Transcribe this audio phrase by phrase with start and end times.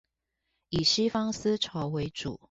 [0.69, 2.39] 以西方思潮為主導